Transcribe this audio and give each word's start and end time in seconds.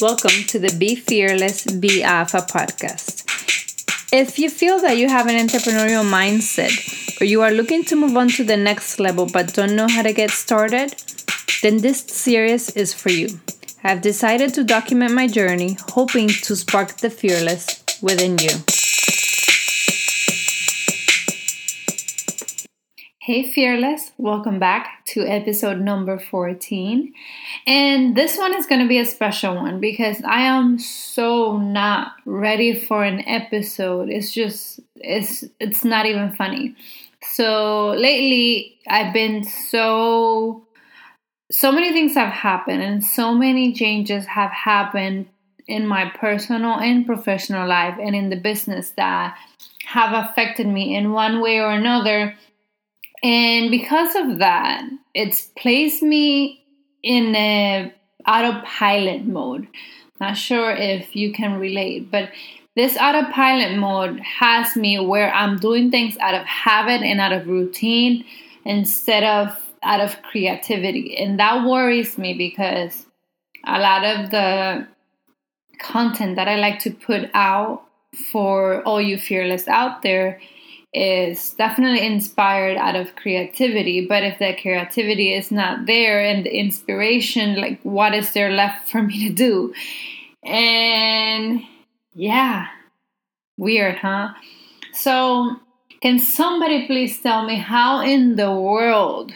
Welcome 0.00 0.44
to 0.46 0.58
the 0.58 0.74
Be 0.78 0.94
Fearless, 0.94 1.66
Be 1.66 2.02
Alpha 2.02 2.38
podcast. 2.38 3.24
If 4.10 4.38
you 4.38 4.48
feel 4.48 4.80
that 4.80 4.96
you 4.96 5.10
have 5.10 5.26
an 5.26 5.36
entrepreneurial 5.36 6.08
mindset 6.08 7.20
or 7.20 7.26
you 7.26 7.42
are 7.42 7.50
looking 7.50 7.84
to 7.84 7.96
move 7.96 8.16
on 8.16 8.28
to 8.28 8.44
the 8.44 8.56
next 8.56 8.98
level 8.98 9.26
but 9.26 9.52
don't 9.52 9.76
know 9.76 9.88
how 9.88 10.00
to 10.00 10.14
get 10.14 10.30
started, 10.30 10.94
then 11.60 11.78
this 11.78 12.00
series 12.00 12.70
is 12.70 12.94
for 12.94 13.10
you. 13.10 13.40
I've 13.84 14.00
decided 14.00 14.54
to 14.54 14.64
document 14.64 15.12
my 15.12 15.26
journey, 15.26 15.76
hoping 15.90 16.28
to 16.28 16.56
spark 16.56 16.96
the 16.96 17.10
fearless 17.10 17.84
within 18.00 18.38
you. 18.38 18.56
Hey, 23.20 23.52
Fearless, 23.52 24.12
welcome 24.16 24.58
back 24.58 25.04
to 25.08 25.26
episode 25.26 25.78
number 25.78 26.18
14. 26.18 27.12
And 27.66 28.16
this 28.16 28.36
one 28.38 28.54
is 28.54 28.66
going 28.66 28.80
to 28.80 28.88
be 28.88 28.98
a 28.98 29.04
special 29.04 29.54
one 29.54 29.80
because 29.80 30.22
I 30.24 30.42
am 30.42 30.78
so 30.78 31.58
not 31.58 32.12
ready 32.24 32.78
for 32.78 33.04
an 33.04 33.26
episode. 33.28 34.08
It's 34.08 34.32
just, 34.32 34.80
it's, 34.96 35.44
it's 35.58 35.84
not 35.84 36.06
even 36.06 36.32
funny. 36.32 36.74
So 37.22 37.90
lately, 37.90 38.78
I've 38.88 39.12
been 39.12 39.44
so, 39.44 40.66
so 41.50 41.70
many 41.70 41.92
things 41.92 42.14
have 42.14 42.32
happened 42.32 42.82
and 42.82 43.04
so 43.04 43.34
many 43.34 43.72
changes 43.72 44.24
have 44.26 44.50
happened 44.50 45.26
in 45.68 45.86
my 45.86 46.10
personal 46.18 46.80
and 46.80 47.06
professional 47.06 47.68
life 47.68 47.96
and 48.00 48.16
in 48.16 48.30
the 48.30 48.36
business 48.36 48.92
that 48.92 49.36
have 49.84 50.24
affected 50.24 50.66
me 50.66 50.94
in 50.96 51.12
one 51.12 51.40
way 51.40 51.58
or 51.58 51.70
another 51.70 52.34
and 53.22 53.70
because 53.70 54.14
of 54.16 54.38
that, 54.38 54.82
it's 55.14 55.48
placed 55.58 56.02
me 56.02 56.59
in 57.02 57.34
a 57.34 57.92
autopilot 58.26 59.24
mode. 59.24 59.68
Not 60.20 60.36
sure 60.36 60.70
if 60.70 61.16
you 61.16 61.32
can 61.32 61.58
relate, 61.58 62.10
but 62.10 62.30
this 62.76 62.96
autopilot 62.96 63.78
mode 63.78 64.20
has 64.20 64.76
me 64.76 64.98
where 65.00 65.32
I'm 65.32 65.58
doing 65.58 65.90
things 65.90 66.16
out 66.18 66.34
of 66.34 66.46
habit 66.46 67.02
and 67.02 67.20
out 67.20 67.32
of 67.32 67.48
routine 67.48 68.24
instead 68.64 69.24
of 69.24 69.58
out 69.82 70.00
of 70.00 70.20
creativity. 70.22 71.16
And 71.16 71.38
that 71.40 71.66
worries 71.66 72.18
me 72.18 72.34
because 72.34 73.06
a 73.64 73.80
lot 73.80 74.04
of 74.04 74.30
the 74.30 74.86
content 75.78 76.36
that 76.36 76.48
I 76.48 76.56
like 76.56 76.78
to 76.80 76.90
put 76.90 77.30
out 77.34 77.82
for 78.30 78.82
all 78.82 79.00
you 79.00 79.18
fearless 79.18 79.66
out 79.68 80.02
there 80.02 80.40
is 80.92 81.54
definitely 81.54 82.04
inspired 82.04 82.76
out 82.76 82.96
of 82.96 83.14
creativity 83.14 84.06
but 84.06 84.24
if 84.24 84.38
that 84.40 84.60
creativity 84.60 85.32
is 85.32 85.50
not 85.52 85.86
there 85.86 86.20
and 86.20 86.44
the 86.44 86.56
inspiration 86.56 87.60
like 87.60 87.80
what 87.82 88.12
is 88.12 88.32
there 88.32 88.50
left 88.50 88.88
for 88.88 89.02
me 89.02 89.28
to 89.28 89.32
do 89.32 89.72
and 90.44 91.62
yeah 92.14 92.66
weird 93.56 93.96
huh 93.96 94.30
so 94.92 95.56
can 96.02 96.18
somebody 96.18 96.86
please 96.86 97.20
tell 97.20 97.44
me 97.44 97.56
how 97.56 98.00
in 98.00 98.34
the 98.34 98.52
world 98.52 99.32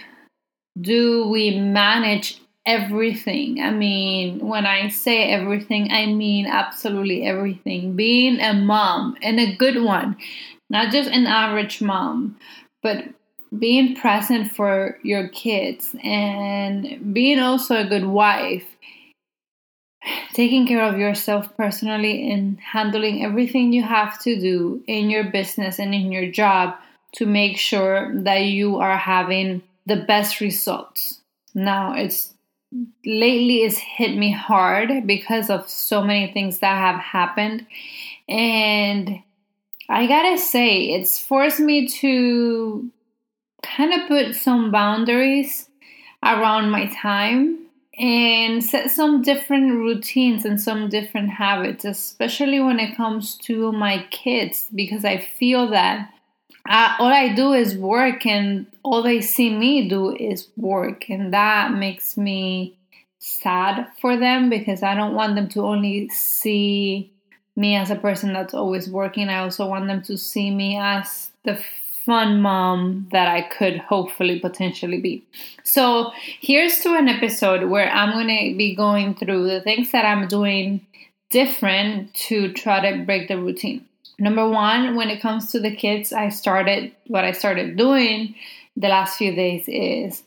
do 0.80 1.28
we 1.28 1.58
manage 1.58 2.40
everything. 2.66 3.60
I 3.60 3.70
mean, 3.70 4.46
when 4.46 4.66
I 4.66 4.88
say 4.88 5.30
everything, 5.30 5.92
I 5.92 6.06
mean 6.06 6.46
absolutely 6.46 7.24
everything. 7.24 7.94
Being 7.94 8.40
a 8.40 8.54
mom 8.54 9.16
and 9.22 9.38
a 9.38 9.54
good 9.54 9.82
one, 9.82 10.16
not 10.70 10.92
just 10.92 11.10
an 11.10 11.26
average 11.26 11.80
mom, 11.80 12.36
but 12.82 13.04
being 13.58 13.94
present 13.94 14.50
for 14.52 14.98
your 15.02 15.28
kids 15.28 15.94
and 16.02 17.14
being 17.14 17.38
also 17.38 17.76
a 17.76 17.88
good 17.88 18.06
wife, 18.06 18.66
taking 20.32 20.66
care 20.66 20.82
of 20.82 20.98
yourself 20.98 21.56
personally 21.56 22.30
and 22.30 22.58
handling 22.60 23.24
everything 23.24 23.72
you 23.72 23.82
have 23.82 24.20
to 24.22 24.38
do 24.38 24.82
in 24.86 25.08
your 25.10 25.24
business 25.24 25.78
and 25.78 25.94
in 25.94 26.10
your 26.10 26.30
job 26.30 26.74
to 27.12 27.26
make 27.26 27.56
sure 27.56 28.12
that 28.22 28.44
you 28.44 28.78
are 28.78 28.96
having 28.96 29.62
the 29.86 29.96
best 29.96 30.40
results. 30.40 31.20
Now, 31.54 31.94
it's 31.94 32.34
lately 33.06 33.58
it's 33.58 33.78
hit 33.78 34.16
me 34.16 34.32
hard 34.32 35.06
because 35.06 35.48
of 35.48 35.68
so 35.70 36.02
many 36.02 36.32
things 36.32 36.58
that 36.58 36.76
have 36.76 37.00
happened 37.00 37.66
and 38.28 39.22
I 39.88 40.06
gotta 40.06 40.38
say, 40.38 40.90
it's 40.90 41.18
forced 41.18 41.60
me 41.60 41.86
to 41.88 42.90
kind 43.62 43.92
of 43.92 44.08
put 44.08 44.34
some 44.34 44.70
boundaries 44.70 45.68
around 46.22 46.70
my 46.70 46.86
time 46.86 47.58
and 47.98 48.64
set 48.64 48.90
some 48.90 49.22
different 49.22 49.72
routines 49.72 50.44
and 50.44 50.60
some 50.60 50.88
different 50.88 51.30
habits, 51.30 51.84
especially 51.84 52.60
when 52.60 52.80
it 52.80 52.96
comes 52.96 53.36
to 53.36 53.72
my 53.72 54.04
kids, 54.10 54.68
because 54.74 55.04
I 55.04 55.18
feel 55.18 55.68
that 55.70 56.10
uh, 56.68 56.96
all 56.98 57.12
I 57.12 57.34
do 57.34 57.52
is 57.52 57.76
work 57.76 58.26
and 58.26 58.66
all 58.82 59.02
they 59.02 59.20
see 59.20 59.54
me 59.54 59.88
do 59.88 60.16
is 60.16 60.48
work, 60.56 61.10
and 61.10 61.32
that 61.34 61.72
makes 61.72 62.16
me 62.16 62.76
sad 63.18 63.86
for 64.00 64.16
them 64.16 64.50
because 64.50 64.82
I 64.82 64.94
don't 64.94 65.14
want 65.14 65.34
them 65.34 65.48
to 65.50 65.62
only 65.62 66.08
see 66.08 67.13
me 67.56 67.76
as 67.76 67.90
a 67.90 67.96
person 67.96 68.32
that's 68.32 68.54
always 68.54 68.88
working. 68.88 69.28
I 69.28 69.38
also 69.38 69.66
want 69.66 69.86
them 69.86 70.02
to 70.02 70.16
see 70.16 70.50
me 70.50 70.78
as 70.78 71.30
the 71.44 71.58
fun 72.04 72.40
mom 72.40 73.08
that 73.12 73.28
I 73.28 73.42
could 73.42 73.78
hopefully 73.78 74.38
potentially 74.38 75.00
be. 75.00 75.24
So, 75.62 76.12
here's 76.40 76.80
to 76.80 76.94
an 76.94 77.08
episode 77.08 77.68
where 77.70 77.90
I'm 77.90 78.12
going 78.12 78.28
to 78.28 78.56
be 78.56 78.74
going 78.74 79.14
through 79.14 79.48
the 79.48 79.60
things 79.60 79.90
that 79.92 80.04
I'm 80.04 80.28
doing 80.28 80.86
different 81.30 82.12
to 82.14 82.52
try 82.52 82.90
to 82.90 83.04
break 83.04 83.28
the 83.28 83.38
routine. 83.38 83.86
Number 84.18 84.48
one, 84.48 84.94
when 84.94 85.10
it 85.10 85.20
comes 85.20 85.50
to 85.52 85.60
the 85.60 85.74
kids, 85.74 86.12
I 86.12 86.28
started 86.28 86.92
what 87.06 87.24
I 87.24 87.32
started 87.32 87.76
doing 87.76 88.34
the 88.76 88.88
last 88.88 89.18
few 89.18 89.34
days 89.34 89.64
is 89.66 90.22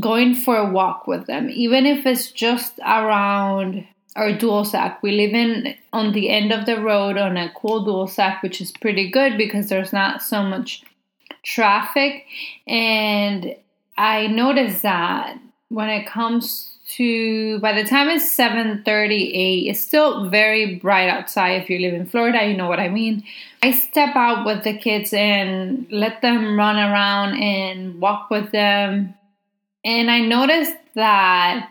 going 0.00 0.34
for 0.34 0.56
a 0.56 0.70
walk 0.70 1.06
with 1.06 1.26
them, 1.26 1.48
even 1.50 1.86
if 1.86 2.06
it's 2.06 2.30
just 2.30 2.78
around 2.80 3.86
our 4.16 4.32
Dualsac. 4.32 4.98
We 5.02 5.12
live 5.12 5.32
in 5.32 5.74
on 5.92 6.12
the 6.12 6.28
end 6.30 6.52
of 6.52 6.66
the 6.66 6.80
road 6.80 7.16
on 7.16 7.36
a 7.36 7.52
cool 7.54 7.84
Dualsac, 7.84 8.42
which 8.42 8.60
is 8.60 8.72
pretty 8.72 9.10
good 9.10 9.38
because 9.38 9.68
there's 9.68 9.92
not 9.92 10.22
so 10.22 10.42
much 10.42 10.82
traffic. 11.44 12.24
And 12.66 13.54
I 13.96 14.26
noticed 14.26 14.82
that 14.82 15.38
when 15.68 15.88
it 15.88 16.06
comes 16.06 16.78
to 16.88 17.58
by 17.60 17.72
the 17.74 17.84
time 17.84 18.08
it's 18.08 18.34
7:38 18.34 19.68
it's 19.68 19.80
still 19.80 20.30
very 20.30 20.76
bright 20.76 21.10
outside 21.10 21.60
if 21.60 21.68
you 21.68 21.78
live 21.78 21.92
in 21.92 22.06
Florida 22.06 22.48
you 22.48 22.56
know 22.56 22.66
what 22.66 22.80
I 22.80 22.88
mean 22.88 23.22
I 23.62 23.72
step 23.72 24.16
out 24.16 24.46
with 24.46 24.64
the 24.64 24.72
kids 24.72 25.12
and 25.12 25.86
let 25.90 26.22
them 26.22 26.58
run 26.58 26.76
around 26.76 27.42
and 27.42 28.00
walk 28.00 28.30
with 28.30 28.52
them 28.52 29.14
and 29.84 30.10
I 30.10 30.20
noticed 30.20 30.76
that 30.94 31.68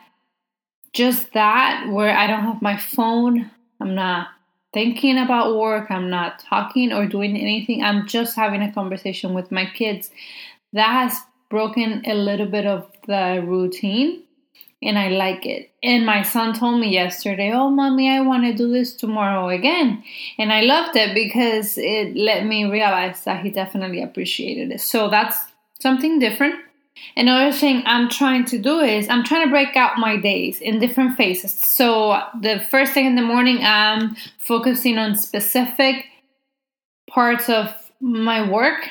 just 0.98 1.34
that 1.34 1.88
where 1.90 2.18
I 2.18 2.26
don't 2.26 2.42
have 2.42 2.62
my 2.62 2.76
phone, 2.76 3.52
I'm 3.80 3.94
not 3.94 4.30
thinking 4.74 5.20
about 5.20 5.56
work, 5.56 5.92
I'm 5.92 6.10
not 6.10 6.40
talking 6.40 6.92
or 6.92 7.06
doing 7.06 7.38
anything, 7.38 7.84
I'm 7.84 8.08
just 8.08 8.36
having 8.36 8.64
a 8.64 8.74
conversation 8.74 9.36
with 9.36 9.52
my 9.52 9.66
kids. 9.66 10.10
That 10.74 10.90
has 10.90 11.20
broken 11.50 12.02
a 12.06 12.16
little 12.16 12.48
bit 12.48 12.66
of 12.66 12.92
the 13.06 13.44
routine 13.46 14.24
and 14.82 14.98
I 14.98 15.10
like 15.10 15.46
it. 15.46 15.72
And 15.84 16.06
my 16.06 16.24
son 16.24 16.54
told 16.54 16.80
me 16.80 16.90
yesterday, 16.90 17.52
Oh, 17.54 17.70
mommy, 17.70 18.10
I 18.10 18.22
want 18.22 18.44
to 18.46 18.54
do 18.54 18.72
this 18.72 18.94
tomorrow 18.94 19.50
again. 19.50 20.04
And 20.40 20.52
I 20.52 20.62
loved 20.62 20.96
it 20.96 21.14
because 21.14 21.78
it 21.78 22.16
let 22.16 22.46
me 22.46 22.66
realize 22.66 23.24
that 23.24 23.44
he 23.44 23.52
definitely 23.52 24.02
appreciated 24.02 24.72
it. 24.72 24.82
So 24.82 25.10
that's 25.10 25.38
something 25.80 26.20
different. 26.20 26.56
Another 27.16 27.52
thing 27.52 27.84
I'm 27.86 28.10
trying 28.10 28.46
to 28.46 28.60
do 28.60 28.80
is 28.80 29.10
I'm 29.10 29.24
trying 29.24 29.46
to 29.46 29.50
break 29.50 29.76
out 29.76 29.98
my 29.98 30.18
days 30.18 30.62
in 30.62 30.80
different 30.80 31.18
phases. 31.18 31.52
So 31.52 32.22
the 32.42 32.60
first 32.70 32.94
thing 32.94 33.06
in 33.06 33.16
the 33.16 33.24
morning, 33.24 33.60
I'm 33.64 34.16
focusing 34.38 34.98
on 35.00 35.16
specific 35.16 36.06
parts 37.10 37.50
of 37.50 37.74
my 38.00 38.48
work. 38.48 38.88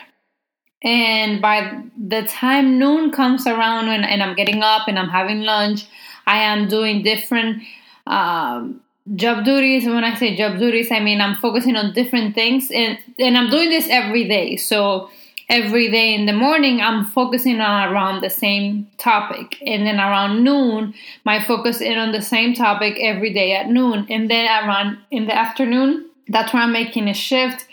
And 0.82 1.41
by 1.41 1.82
the 1.97 2.23
time 2.25 2.79
noon 2.79 3.11
comes 3.12 3.47
around 3.47 3.88
and, 3.88 4.05
and 4.05 4.23
I'm 4.23 4.35
getting 4.35 4.62
up 4.62 4.88
and 4.88 4.99
I'm 4.99 5.09
having 5.09 5.43
lunch, 5.43 5.87
I 6.26 6.38
am 6.38 6.69
doing 6.69 7.02
different 7.02 7.62
um, 8.06 8.81
job 9.14 9.44
duties. 9.44 9.85
And 9.85 9.94
when 9.94 10.05
I 10.05 10.17
say 10.17 10.37
job 10.37 10.59
duties, 10.59 10.91
I 10.91 11.00
mean 11.00 11.20
I'm 11.20 11.37
focusing 11.37 11.76
on 11.76 11.93
different 11.93 12.35
things. 12.35 12.70
And, 12.70 12.99
and 13.19 13.38
I'm 13.38 13.50
doing 13.50 13.70
this 13.70 13.88
every 13.88 14.29
day. 14.29 14.56
So 14.56 15.11
every 15.48 15.90
day 15.90 16.14
in 16.14 16.26
the 16.26 16.32
morning 16.32 16.81
i'm 16.81 17.04
focusing 17.04 17.60
on 17.60 17.93
around 17.93 18.22
the 18.22 18.31
same 18.31 18.87
topic 18.98 19.60
and 19.64 19.87
then 19.87 19.98
around 19.98 20.43
noon 20.43 20.93
my 21.25 21.43
focus 21.43 21.81
is 21.81 21.96
on 21.96 22.12
the 22.12 22.22
same 22.22 22.54
topic 22.54 22.96
every 23.00 23.32
day 23.32 23.54
at 23.54 23.69
noon 23.69 24.06
and 24.10 24.31
then 24.31 24.46
around 24.46 24.98
in 25.10 25.26
the 25.26 25.37
afternoon 25.37 26.04
that's 26.28 26.52
where 26.52 26.62
i'm 26.62 26.72
making 26.72 27.08
a 27.08 27.14
shift 27.14 27.66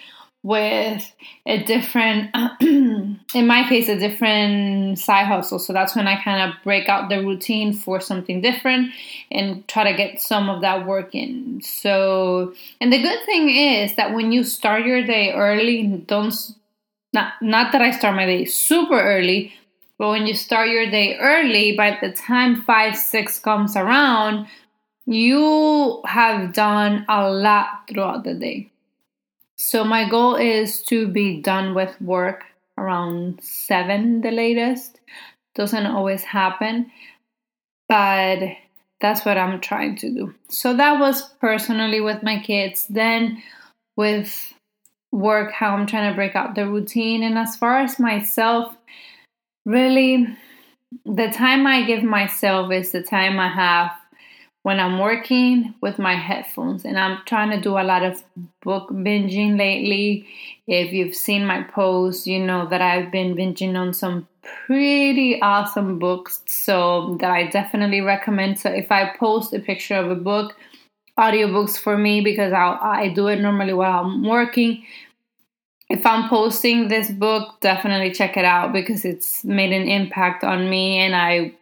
with 0.43 1.09
a 1.45 1.63
different, 1.63 2.29
in 2.61 3.47
my 3.47 3.67
case, 3.67 3.87
a 3.87 3.97
different 3.97 4.99
side 4.99 5.25
hustle. 5.25 5.57
So 5.57 5.71
that's 5.71 5.95
when 5.95 6.05
I 6.05 6.21
kind 6.21 6.51
of 6.51 6.61
break 6.63 6.89
out 6.89 7.09
the 7.09 7.19
routine 7.19 7.73
for 7.73 8.01
something 8.01 8.41
different 8.41 8.91
and 9.31 9.65
try 9.69 9.89
to 9.89 9.97
get 9.97 10.21
some 10.21 10.49
of 10.49 10.61
that 10.61 10.85
work 10.85 11.15
in. 11.15 11.61
So, 11.61 12.53
and 12.81 12.91
the 12.91 13.01
good 13.01 13.25
thing 13.25 13.49
is 13.49 13.95
that 13.95 14.13
when 14.13 14.33
you 14.33 14.43
start 14.43 14.85
your 14.85 15.05
day 15.05 15.31
early, 15.31 15.87
don't, 15.87 16.33
not, 17.13 17.33
not 17.41 17.71
that 17.71 17.81
I 17.81 17.91
start 17.91 18.15
my 18.15 18.25
day 18.25 18.45
super 18.45 18.99
early, 18.99 19.53
but 19.97 20.09
when 20.09 20.25
you 20.27 20.33
start 20.33 20.69
your 20.69 20.89
day 20.89 21.17
early, 21.17 21.75
by 21.77 21.97
the 22.01 22.11
time 22.11 22.63
five, 22.63 22.95
six 22.95 23.39
comes 23.39 23.75
around, 23.75 24.47
you 25.05 26.01
have 26.05 26.53
done 26.53 27.05
a 27.07 27.29
lot 27.29 27.87
throughout 27.87 28.23
the 28.23 28.33
day. 28.33 28.71
So 29.55 29.83
my 29.83 30.09
goal 30.09 30.35
is 30.35 30.81
to 30.83 31.07
be 31.07 31.41
done 31.41 31.73
with 31.73 31.99
work 32.01 32.43
around 32.77 33.41
7 33.41 34.21
the 34.21 34.31
latest. 34.31 34.99
Doesn't 35.55 35.85
always 35.85 36.23
happen, 36.23 36.91
but 37.87 38.39
that's 38.99 39.23
what 39.25 39.37
I'm 39.37 39.61
trying 39.61 39.95
to 39.97 40.09
do. 40.09 40.33
So 40.49 40.75
that 40.75 40.99
was 40.99 41.29
personally 41.39 42.01
with 42.01 42.23
my 42.23 42.39
kids. 42.39 42.87
Then 42.87 43.43
with 43.95 44.53
work, 45.13 45.51
how 45.51 45.75
I'm 45.75 45.85
trying 45.85 46.11
to 46.11 46.15
break 46.15 46.35
out 46.35 46.55
the 46.55 46.67
routine. 46.67 47.23
And 47.23 47.37
as 47.37 47.55
far 47.55 47.79
as 47.79 47.99
myself, 47.99 48.75
really, 49.65 50.27
the 51.05 51.29
time 51.29 51.65
I 51.67 51.83
give 51.83 52.03
myself 52.03 52.71
is 52.71 52.91
the 52.91 53.03
time 53.03 53.39
I 53.39 53.47
have 53.47 53.91
when 54.63 54.79
I'm 54.79 54.97
working 54.97 55.75
with 55.81 55.99
my 55.99 56.15
headphones 56.15 56.85
and 56.85 56.97
I'm 56.97 57.19
trying 57.25 57.51
to 57.51 57.61
do 57.61 57.77
a 57.77 57.83
lot 57.83 58.03
of 58.03 58.23
book 58.61 58.89
binging 58.89 59.57
lately. 59.57 60.27
If 60.67 60.93
you've 60.93 61.15
seen 61.15 61.45
my 61.45 61.63
posts, 61.63 62.25
you 62.25 62.39
know 62.39 62.67
that 62.69 62.81
I've 62.81 63.11
been 63.11 63.35
binging 63.35 63.77
on 63.77 63.93
some 63.93 64.27
pretty 64.65 65.41
awesome 65.41 65.99
books, 65.99 66.41
so 66.47 67.17
that 67.21 67.31
I 67.31 67.47
definitely 67.47 68.01
recommend. 68.01 68.59
So 68.59 68.69
if 68.69 68.91
I 68.91 69.15
post 69.17 69.53
a 69.53 69.59
picture 69.59 69.95
of 69.95 70.09
a 70.11 70.15
book, 70.15 70.55
audiobooks 71.17 71.77
for 71.77 71.97
me 71.97 72.21
because 72.21 72.53
i 72.53 72.77
I 72.81 73.07
do 73.09 73.27
it 73.27 73.39
normally 73.39 73.73
while 73.73 74.05
I'm 74.05 74.23
working. 74.23 74.83
If 75.89 76.05
I'm 76.05 76.29
posting 76.29 76.87
this 76.87 77.11
book, 77.11 77.59
definitely 77.61 78.11
check 78.11 78.37
it 78.37 78.45
out 78.45 78.73
because 78.73 79.05
it's 79.05 79.43
made 79.43 79.71
an 79.71 79.87
impact 79.87 80.43
on 80.43 80.69
me 80.69 80.97
and 80.99 81.15
I 81.15 81.53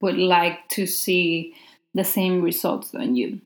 would 0.00 0.16
like 0.16 0.68
to 0.70 0.86
see 0.86 1.54
the 1.94 2.04
same 2.04 2.40
results 2.40 2.94
on 2.94 3.14
you. 3.14 3.40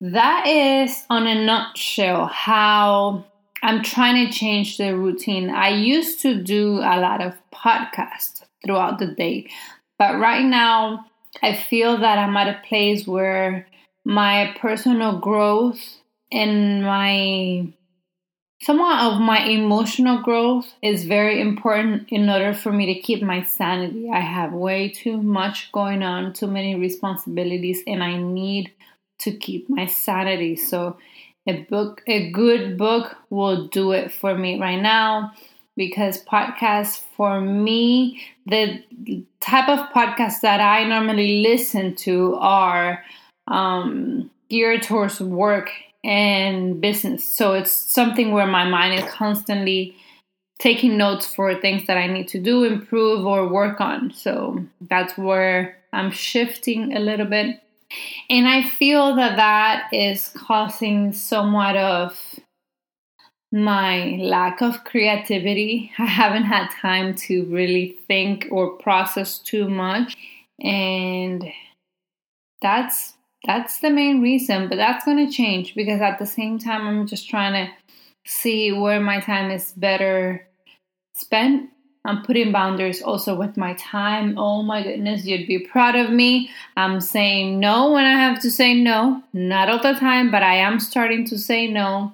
That 0.00 0.46
is, 0.46 1.04
on 1.10 1.26
a 1.26 1.44
nutshell, 1.44 2.26
how 2.26 3.24
I'm 3.62 3.82
trying 3.82 4.26
to 4.26 4.32
change 4.32 4.78
the 4.78 4.96
routine. 4.96 5.50
I 5.50 5.70
used 5.70 6.20
to 6.20 6.40
do 6.40 6.78
a 6.78 7.00
lot 7.00 7.20
of 7.20 7.36
podcasts 7.52 8.44
throughout 8.64 8.98
the 8.98 9.08
day, 9.08 9.50
but 9.98 10.18
right 10.18 10.44
now 10.44 11.06
I 11.42 11.54
feel 11.54 11.98
that 11.98 12.18
I'm 12.18 12.36
at 12.36 12.48
a 12.48 12.66
place 12.66 13.06
where 13.06 13.66
my 14.08 14.56
personal 14.58 15.18
growth 15.18 15.98
and 16.32 16.82
my 16.82 17.68
somewhat 18.62 19.00
of 19.00 19.20
my 19.20 19.44
emotional 19.44 20.22
growth 20.22 20.72
is 20.82 21.04
very 21.04 21.42
important 21.42 22.08
in 22.08 22.30
order 22.30 22.54
for 22.54 22.72
me 22.72 22.86
to 22.86 23.00
keep 23.00 23.22
my 23.22 23.42
sanity. 23.42 24.08
I 24.10 24.20
have 24.20 24.54
way 24.54 24.88
too 24.88 25.20
much 25.20 25.70
going 25.72 26.02
on, 26.02 26.32
too 26.32 26.46
many 26.46 26.74
responsibilities, 26.74 27.82
and 27.86 28.02
I 28.02 28.16
need 28.16 28.72
to 29.18 29.30
keep 29.30 29.68
my 29.68 29.84
sanity. 29.84 30.56
So, 30.56 30.96
a 31.46 31.64
book, 31.64 32.02
a 32.06 32.30
good 32.30 32.78
book 32.78 33.14
will 33.28 33.66
do 33.66 33.92
it 33.92 34.10
for 34.10 34.34
me 34.34 34.58
right 34.58 34.80
now 34.80 35.34
because 35.76 36.24
podcasts 36.24 37.02
for 37.14 37.42
me, 37.42 38.22
the 38.46 38.82
type 39.40 39.68
of 39.68 39.90
podcasts 39.90 40.40
that 40.40 40.60
I 40.60 40.84
normally 40.84 41.42
listen 41.42 41.94
to 41.96 42.36
are 42.36 43.04
um, 43.48 44.30
geared 44.48 44.82
towards 44.82 45.20
work 45.20 45.70
and 46.04 46.80
business. 46.80 47.24
So 47.24 47.54
it's 47.54 47.72
something 47.72 48.32
where 48.32 48.46
my 48.46 48.68
mind 48.68 48.94
is 48.94 49.10
constantly 49.10 49.96
taking 50.58 50.96
notes 50.96 51.26
for 51.26 51.54
things 51.54 51.86
that 51.86 51.96
I 51.96 52.06
need 52.06 52.28
to 52.28 52.40
do, 52.40 52.64
improve, 52.64 53.24
or 53.24 53.48
work 53.48 53.80
on. 53.80 54.12
So 54.12 54.64
that's 54.80 55.16
where 55.16 55.76
I'm 55.92 56.10
shifting 56.10 56.96
a 56.96 57.00
little 57.00 57.26
bit. 57.26 57.60
And 58.28 58.46
I 58.46 58.68
feel 58.68 59.14
that 59.16 59.36
that 59.36 59.88
is 59.92 60.30
causing 60.34 61.12
somewhat 61.12 61.76
of 61.76 62.38
my 63.50 64.18
lack 64.20 64.60
of 64.60 64.84
creativity. 64.84 65.90
I 65.98 66.06
haven't 66.06 66.44
had 66.44 66.68
time 66.70 67.14
to 67.14 67.44
really 67.46 67.98
think 68.06 68.48
or 68.50 68.72
process 68.76 69.38
too 69.38 69.68
much. 69.68 70.16
And 70.60 71.50
that's 72.60 73.14
that's 73.44 73.80
the 73.80 73.90
main 73.90 74.20
reason, 74.20 74.68
but 74.68 74.76
that's 74.76 75.04
going 75.04 75.24
to 75.24 75.32
change 75.32 75.74
because 75.74 76.00
at 76.00 76.18
the 76.18 76.26
same 76.26 76.58
time, 76.58 76.86
I'm 76.86 77.06
just 77.06 77.28
trying 77.28 77.52
to 77.66 77.72
see 78.24 78.72
where 78.72 79.00
my 79.00 79.20
time 79.20 79.50
is 79.50 79.72
better 79.72 80.46
spent. 81.14 81.70
I'm 82.04 82.22
putting 82.22 82.52
boundaries 82.52 83.02
also 83.02 83.34
with 83.34 83.56
my 83.56 83.74
time. 83.74 84.38
Oh 84.38 84.62
my 84.62 84.82
goodness, 84.82 85.24
you'd 85.24 85.46
be 85.46 85.58
proud 85.58 85.94
of 85.94 86.10
me. 86.10 86.50
I'm 86.76 87.00
saying 87.00 87.60
no 87.60 87.92
when 87.92 88.04
I 88.04 88.12
have 88.12 88.40
to 88.42 88.50
say 88.50 88.74
no. 88.74 89.22
Not 89.32 89.68
all 89.68 89.82
the 89.82 89.98
time, 89.98 90.30
but 90.30 90.42
I 90.42 90.54
am 90.54 90.80
starting 90.80 91.26
to 91.26 91.38
say 91.38 91.66
no. 91.66 92.12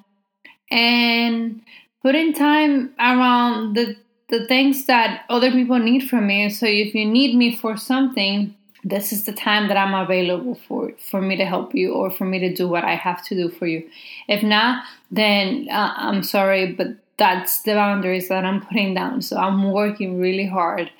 And 0.71 1.63
putting 2.03 2.33
time 2.33 2.95
around 2.99 3.75
the 3.75 3.97
the 4.31 4.47
things 4.47 4.87
that 4.87 5.25
other 5.29 5.51
people 5.51 5.79
need 5.79 6.09
from 6.09 6.27
me. 6.27 6.49
So 6.49 6.67
if 6.67 6.95
you 6.95 7.05
need 7.05 7.37
me 7.37 7.55
for 7.55 7.77
something, 7.77 8.55
this 8.85 9.13
is 9.13 9.25
the 9.25 9.33
time 9.33 9.69
that 9.69 9.77
I'm 9.77 9.95
available 9.95 10.55
for 10.55 10.93
for 10.99 11.21
me 11.21 11.37
to 11.37 11.47
help 11.47 11.75
you 11.75 11.95
or 11.95 12.11
for 12.11 12.25
me 12.27 12.39
to 12.41 12.55
do 12.55 12.69
what 12.69 12.85
I 12.85 12.95
have 12.95 13.25
to 13.27 13.35
do 13.35 13.49
for 13.49 13.67
you. 13.67 13.89
If 14.29 14.43
not, 14.43 14.85
then 15.11 15.69
uh, 15.71 15.95
I'm 15.97 16.23
sorry, 16.23 16.73
but 16.73 16.89
that's 17.17 17.63
the 17.63 17.75
boundaries 17.75 18.29
that 18.29 18.45
I'm 18.45 18.61
putting 18.61 18.95
down. 18.95 19.23
So 19.23 19.37
I'm 19.37 19.73
working 19.73 20.21
really 20.21 20.47
hard 20.47 20.91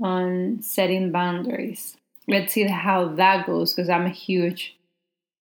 on 0.00 0.60
setting 0.62 1.10
boundaries. 1.10 1.96
Let's 2.28 2.52
see 2.54 2.64
how 2.64 3.08
that 3.08 3.46
goes 3.46 3.74
because 3.74 3.90
I'm 3.90 4.06
a 4.06 4.10
huge 4.10 4.76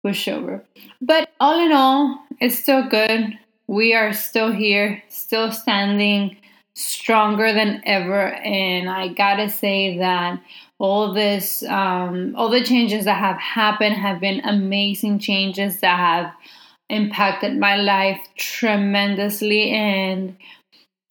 pushover. 0.04 0.62
But 1.00 1.30
all 1.40 1.64
in 1.64 1.72
all, 1.72 2.24
it's 2.40 2.58
still 2.58 2.88
good. 2.88 3.38
We 3.66 3.94
are 3.94 4.12
still 4.12 4.52
here, 4.52 5.02
still 5.08 5.52
standing 5.52 6.36
stronger 6.74 7.52
than 7.52 7.82
ever. 7.84 8.28
And 8.28 8.88
I 8.88 9.08
gotta 9.08 9.48
say 9.48 9.98
that 9.98 10.40
all 10.82 11.12
this 11.12 11.62
um, 11.62 12.34
all 12.36 12.48
the 12.48 12.64
changes 12.64 13.04
that 13.04 13.20
have 13.20 13.38
happened 13.38 13.94
have 13.94 14.18
been 14.18 14.40
amazing 14.44 15.20
changes 15.20 15.78
that 15.78 15.96
have 15.96 16.32
impacted 16.90 17.56
my 17.56 17.76
life 17.76 18.18
tremendously. 18.36 19.70
And 19.70 20.36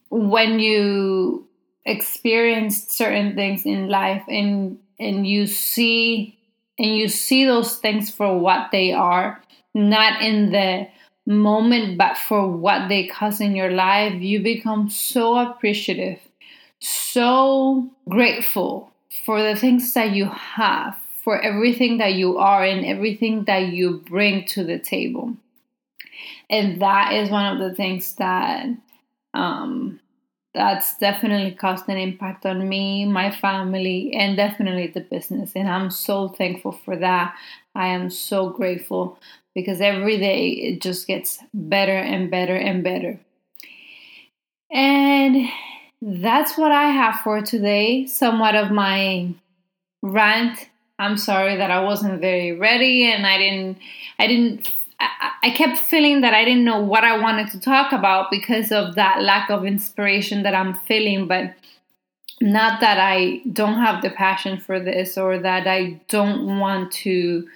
when 0.10 0.60
you 0.60 1.48
experience 1.86 2.86
certain 2.90 3.34
things 3.34 3.66
in 3.66 3.88
life 3.88 4.24
and 4.28 4.78
and 5.00 5.26
you 5.26 5.48
see 5.48 6.38
and 6.78 6.98
you 6.98 7.08
see 7.08 7.46
those 7.46 7.78
things 7.78 8.12
for 8.12 8.38
what 8.38 8.72
they 8.74 8.92
are 8.92 9.42
not 9.74 10.22
in 10.22 10.52
the 10.52 10.86
moment 11.26 11.98
but 11.98 12.18
for 12.18 12.46
what 12.52 12.90
they 12.90 13.08
cause 13.08 13.40
in 13.40 13.56
your 13.56 13.72
life 13.72 14.14
you 14.22 14.44
become 14.44 14.90
so 14.90 15.38
appreciative 15.38 16.20
so 16.80 17.90
grateful 18.08 18.91
for 19.26 19.42
the 19.42 19.56
things 19.56 19.94
that 19.94 20.12
you 20.12 20.26
have, 20.26 20.98
for 21.24 21.40
everything 21.42 21.98
that 21.98 22.14
you 22.14 22.38
are, 22.38 22.64
and 22.64 22.86
everything 22.86 23.46
that 23.46 23.68
you 23.68 23.98
bring 24.06 24.46
to 24.48 24.64
the 24.64 24.80
table. 24.80 25.36
And 26.50 26.82
that 26.82 27.14
is 27.14 27.30
one 27.30 27.54
of 27.54 27.60
the 27.60 27.76
things 27.76 28.16
that 28.16 28.68
um, 29.34 30.00
that's 30.54 30.98
definitely 30.98 31.52
caused 31.52 31.88
an 31.88 31.98
impact 31.98 32.46
on 32.46 32.68
me, 32.68 33.06
my 33.06 33.32
family, 33.32 34.14
and 34.14 34.36
definitely 34.36 34.88
the 34.88 35.02
business. 35.02 35.54
And 35.56 35.70
I'm 35.70 35.90
so 35.90 36.28
thankful 36.28 36.74
for 36.74 36.98
that. 36.98 37.36
I 37.74 37.88
am 37.88 38.10
so 38.10 38.50
grateful 38.50 39.18
because 39.56 39.80
every 39.80 40.18
day 40.18 40.50
it 40.50 40.82
just 40.82 41.08
gets 41.08 41.40
better 41.54 41.98
and 41.98 42.30
better 42.30 42.56
and 42.56 42.84
better. 42.84 43.20
And 44.70 45.50
that's 46.22 46.58
what 46.58 46.72
I 46.72 46.90
have 46.90 47.22
for 47.22 47.42
today. 47.42 48.06
Somewhat 48.06 48.56
of 48.56 48.72
my 48.72 49.34
rant. 50.02 50.70
I'm 51.00 51.18
sorry 51.18 51.58
that 51.58 51.72
I 51.72 51.82
wasn't 51.82 52.22
very 52.22 52.52
ready 52.52 53.12
and 53.12 53.26
I 53.26 53.38
didn't 53.38 53.78
I 54.20 54.28
didn't 54.28 54.72
I, 55.00 55.32
I 55.44 55.50
kept 55.50 55.80
feeling 55.80 56.22
that 56.22 56.34
I 56.34 56.46
didn't 56.46 56.64
know 56.64 56.80
what 56.80 57.04
I 57.04 57.18
wanted 57.18 57.50
to 57.52 57.60
talk 57.60 57.92
about 57.92 58.30
because 58.30 58.72
of 58.72 58.96
that 58.96 59.24
lack 59.24 59.50
of 59.50 59.66
inspiration 59.66 60.44
that 60.44 60.54
I'm 60.54 60.76
feeling, 60.76 61.28
but 61.28 61.56
not 62.40 62.82
that 62.82 63.00
I 63.00 63.42
don't 63.52 63.80
have 63.80 64.02
the 64.02 64.12
passion 64.12 64.60
for 64.60 64.80
this 64.80 65.18
or 65.18 65.40
that 65.40 65.68
I 65.68 66.02
don't 66.08 66.60
want 66.60 66.92
to 67.04 67.48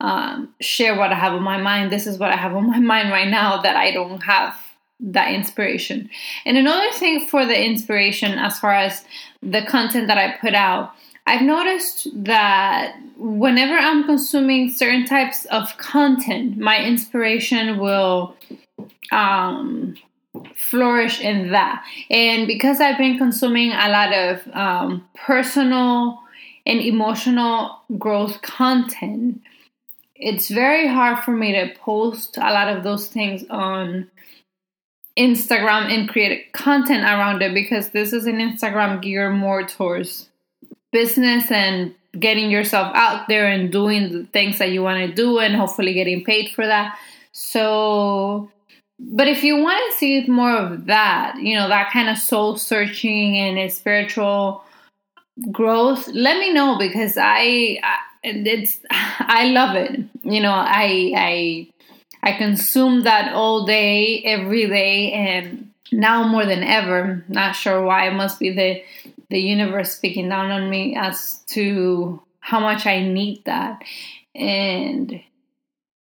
um, 0.00 0.54
share 0.60 0.96
what 0.96 1.12
I 1.12 1.14
have 1.14 1.32
on 1.32 1.42
my 1.42 1.60
mind. 1.60 1.90
This 1.90 2.06
is 2.06 2.18
what 2.18 2.30
I 2.30 2.36
have 2.36 2.54
on 2.54 2.68
my 2.68 2.78
mind 2.92 3.10
right 3.10 3.28
now 3.28 3.62
that 3.62 3.76
I 3.76 3.90
don't 3.90 4.20
have 4.20 4.56
that 5.02 5.32
inspiration. 5.32 6.08
And 6.46 6.56
another 6.56 6.90
thing 6.92 7.26
for 7.26 7.44
the 7.44 7.60
inspiration, 7.60 8.38
as 8.38 8.58
far 8.58 8.72
as 8.72 9.04
the 9.42 9.64
content 9.66 10.06
that 10.06 10.18
I 10.18 10.36
put 10.40 10.54
out, 10.54 10.92
I've 11.26 11.42
noticed 11.42 12.08
that 12.24 12.96
whenever 13.16 13.74
I'm 13.74 14.04
consuming 14.04 14.70
certain 14.70 15.04
types 15.04 15.44
of 15.46 15.76
content, 15.76 16.56
my 16.58 16.78
inspiration 16.84 17.78
will 17.78 18.36
um, 19.12 19.96
flourish 20.56 21.20
in 21.20 21.52
that. 21.52 21.84
And 22.10 22.46
because 22.46 22.80
I've 22.80 22.98
been 22.98 23.18
consuming 23.18 23.70
a 23.72 23.88
lot 23.88 24.12
of 24.12 24.48
um, 24.52 25.08
personal 25.14 26.20
and 26.66 26.80
emotional 26.80 27.80
growth 27.98 28.42
content, 28.42 29.42
it's 30.16 30.48
very 30.48 30.88
hard 30.88 31.18
for 31.24 31.32
me 31.32 31.52
to 31.52 31.74
post 31.80 32.36
a 32.36 32.52
lot 32.52 32.68
of 32.68 32.84
those 32.84 33.06
things 33.08 33.44
on 33.50 34.08
Instagram 35.16 35.92
and 35.92 36.08
create 36.08 36.52
content 36.52 37.04
around 37.04 37.42
it 37.42 37.54
because 37.54 37.90
this 37.90 38.12
is 38.12 38.26
an 38.26 38.38
Instagram 38.38 39.02
geared 39.02 39.34
more 39.34 39.66
towards 39.66 40.28
business 40.90 41.50
and 41.50 41.94
getting 42.18 42.50
yourself 42.50 42.92
out 42.94 43.28
there 43.28 43.46
and 43.46 43.72
doing 43.72 44.12
the 44.12 44.24
things 44.26 44.58
that 44.58 44.70
you 44.70 44.82
want 44.82 45.06
to 45.06 45.14
do 45.14 45.38
and 45.38 45.54
hopefully 45.54 45.94
getting 45.94 46.24
paid 46.24 46.50
for 46.50 46.66
that. 46.66 46.98
So, 47.32 48.50
but 48.98 49.28
if 49.28 49.42
you 49.42 49.56
want 49.56 49.82
to 49.90 49.98
see 49.98 50.26
more 50.26 50.54
of 50.54 50.86
that, 50.86 51.36
you 51.38 51.56
know, 51.56 51.68
that 51.68 51.90
kind 51.90 52.08
of 52.08 52.18
soul 52.18 52.56
searching 52.56 53.36
and 53.36 53.72
spiritual 53.72 54.62
growth, 55.50 56.06
let 56.08 56.38
me 56.38 56.52
know 56.52 56.76
because 56.78 57.16
I, 57.16 57.78
I 57.82 57.98
it's 58.22 58.80
I 58.90 59.46
love 59.46 59.76
it. 59.76 60.00
You 60.22 60.40
know, 60.40 60.52
I 60.52 61.12
I 61.16 61.68
I 62.22 62.32
consume 62.32 63.02
that 63.02 63.32
all 63.34 63.66
day, 63.66 64.22
every 64.24 64.68
day, 64.68 65.12
and 65.12 65.70
now 65.90 66.26
more 66.26 66.46
than 66.46 66.62
ever. 66.62 67.24
Not 67.28 67.52
sure 67.52 67.82
why. 67.82 68.08
It 68.08 68.14
must 68.14 68.38
be 68.38 68.50
the 68.50 68.82
the 69.30 69.40
universe 69.40 69.94
speaking 69.94 70.28
down 70.28 70.50
on 70.50 70.68
me 70.68 70.94
as 70.94 71.38
to 71.48 72.22
how 72.40 72.60
much 72.60 72.86
I 72.86 73.00
need 73.00 73.44
that. 73.46 73.82
And 74.34 75.20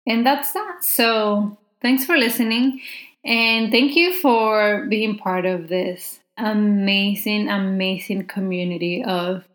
and 0.05 0.25
that's 0.25 0.53
that. 0.53 0.83
So 0.83 1.57
thanks 1.81 2.05
for 2.05 2.17
listening 2.17 2.81
and 3.23 3.71
thank 3.71 3.95
you 3.95 4.19
for 4.19 4.85
being 4.89 5.17
part 5.17 5.45
of 5.45 5.69
this 5.69 6.19
amazing, 6.37 7.49
amazing 7.49 8.25
community 8.25 9.03
of 9.03 9.45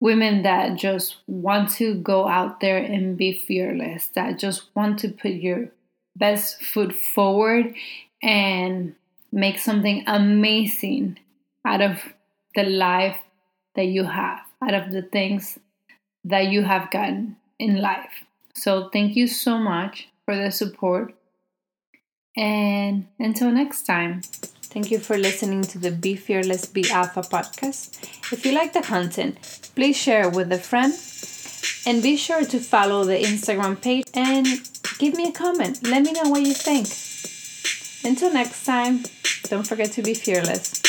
women 0.00 0.42
that 0.42 0.76
just 0.76 1.16
want 1.26 1.70
to 1.70 1.94
go 1.94 2.28
out 2.28 2.60
there 2.60 2.78
and 2.78 3.16
be 3.16 3.32
fearless, 3.32 4.08
that 4.08 4.38
just 4.38 4.74
want 4.74 4.98
to 5.00 5.08
put 5.08 5.32
your 5.32 5.68
best 6.14 6.62
foot 6.62 6.94
forward 6.94 7.74
and 8.22 8.94
make 9.32 9.58
something 9.58 10.04
amazing 10.06 11.18
out 11.64 11.80
of 11.80 12.12
the 12.54 12.62
life 12.62 13.18
that 13.74 13.86
you 13.86 14.04
have, 14.04 14.40
out 14.62 14.74
of 14.74 14.90
the 14.90 15.02
things 15.02 15.58
that 16.24 16.46
you 16.46 16.62
have 16.62 16.90
gotten 16.90 17.36
in 17.58 17.80
life. 17.80 18.24
So, 18.54 18.88
thank 18.90 19.16
you 19.16 19.26
so 19.26 19.58
much 19.58 20.08
for 20.24 20.34
the 20.36 20.50
support. 20.50 21.14
And 22.36 23.06
until 23.18 23.50
next 23.50 23.82
time, 23.82 24.22
thank 24.76 24.90
you 24.90 24.98
for 24.98 25.16
listening 25.16 25.62
to 25.62 25.78
the 25.78 25.90
Be 25.90 26.16
Fearless, 26.16 26.66
Be 26.66 26.84
Alpha 26.90 27.22
podcast. 27.22 27.96
If 28.30 28.44
you 28.44 28.52
like 28.52 28.74
the 28.74 28.82
content, 28.82 29.38
please 29.74 29.96
share 29.96 30.28
it 30.28 30.34
with 30.34 30.52
a 30.52 30.58
friend. 30.58 30.92
And 31.86 32.02
be 32.02 32.18
sure 32.18 32.44
to 32.44 32.58
follow 32.58 33.02
the 33.04 33.16
Instagram 33.16 33.80
page 33.80 34.04
and 34.12 34.46
give 34.98 35.14
me 35.14 35.28
a 35.28 35.32
comment. 35.32 35.82
Let 35.82 36.02
me 36.02 36.12
know 36.12 36.28
what 36.28 36.42
you 36.42 36.52
think. 36.52 36.88
Until 38.04 38.30
next 38.34 38.66
time, 38.66 39.04
don't 39.44 39.66
forget 39.66 39.92
to 39.92 40.02
be 40.02 40.12
fearless. 40.12 40.85